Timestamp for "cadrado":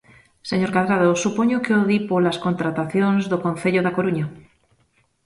0.75-1.11